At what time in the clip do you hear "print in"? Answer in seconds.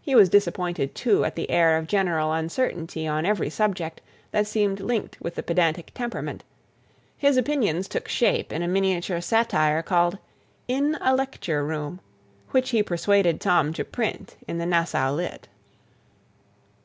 13.84-14.58